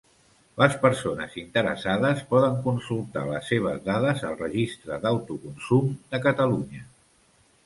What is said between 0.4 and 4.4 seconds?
Les persones interessades poden consultar les seves dades al